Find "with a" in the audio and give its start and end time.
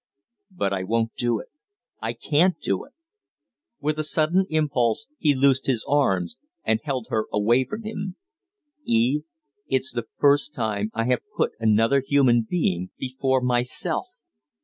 3.79-4.03